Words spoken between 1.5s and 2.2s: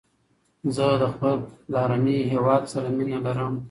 پلارنی